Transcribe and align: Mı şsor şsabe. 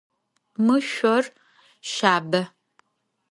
Mı 0.65 0.77
şsor 0.87 1.25
şsabe. 1.89 2.41